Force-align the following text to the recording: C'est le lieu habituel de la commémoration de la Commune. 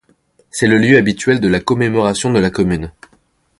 C'est 0.49 0.65
le 0.65 0.79
lieu 0.79 0.97
habituel 0.97 1.39
de 1.39 1.47
la 1.47 1.59
commémoration 1.59 2.33
de 2.33 2.39
la 2.39 2.49
Commune. 2.49 2.91